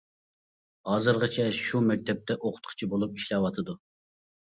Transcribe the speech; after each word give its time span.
ھازىرغىچە 0.91 1.45
شۇ 1.57 1.81
مەكتەپتە 1.89 2.37
ئوقۇتقۇچى 2.47 2.89
بولۇپ 2.95 3.21
ئىشلەۋاتىدۇ. 3.21 3.77